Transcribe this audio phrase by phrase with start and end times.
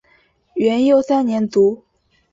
[0.55, 1.85] 元佑三年卒。